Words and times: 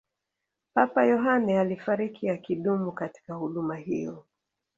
papa 0.73 1.03
yohane 1.05 1.59
alifariki 1.59 2.29
akidumu 2.29 2.91
katika 2.91 3.33
huduma 3.33 3.75
hiyo 3.77 4.25